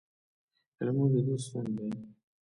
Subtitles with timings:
[0.85, 1.87] لمونځ د دین ستون دی